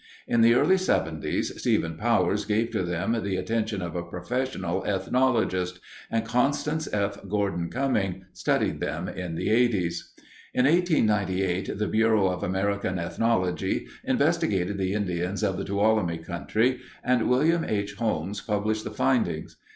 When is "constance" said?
6.25-6.91